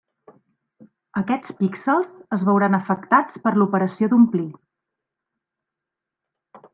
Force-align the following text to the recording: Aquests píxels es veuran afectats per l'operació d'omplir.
Aquests 1.21 1.51
píxels 1.59 2.15
es 2.37 2.45
veuran 2.49 2.77
afectats 2.79 3.37
per 3.45 3.53
l'operació 3.59 4.09
d'omplir. 4.15 4.49